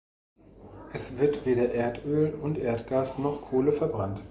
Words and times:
Es 0.93 1.19
wird 1.19 1.45
weder 1.45 1.75
Erdöl 1.75 2.33
und 2.33 2.57
Erdgas 2.57 3.19
noch 3.19 3.51
Kohle 3.51 3.71
verbrannt. 3.71 4.19